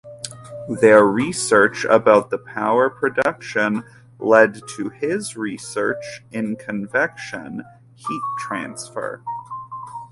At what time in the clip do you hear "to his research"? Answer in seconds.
4.69-6.23